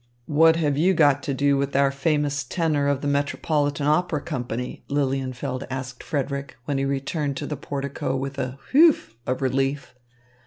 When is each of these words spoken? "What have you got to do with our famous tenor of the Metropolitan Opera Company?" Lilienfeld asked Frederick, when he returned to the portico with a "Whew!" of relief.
"What 0.25 0.55
have 0.55 0.79
you 0.79 0.95
got 0.95 1.21
to 1.21 1.33
do 1.35 1.57
with 1.57 1.75
our 1.75 1.91
famous 1.91 2.43
tenor 2.43 2.87
of 2.87 3.01
the 3.01 3.07
Metropolitan 3.07 3.85
Opera 3.85 4.19
Company?" 4.19 4.83
Lilienfeld 4.89 5.67
asked 5.69 6.01
Frederick, 6.01 6.57
when 6.65 6.79
he 6.79 6.85
returned 6.85 7.37
to 7.37 7.45
the 7.45 7.55
portico 7.55 8.15
with 8.15 8.39
a 8.39 8.57
"Whew!" 8.71 8.95
of 9.27 9.43
relief. 9.43 9.93